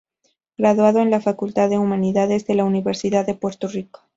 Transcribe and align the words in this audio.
Graduado 0.57 0.99
en 1.01 1.11
la 1.11 1.21
Facultad 1.21 1.69
de 1.69 1.77
Humanidades 1.77 2.47
de 2.47 2.55
la 2.55 2.63
Universidad 2.65 3.23
de 3.23 3.35
Puerto 3.35 3.67
Rico. 3.67 3.99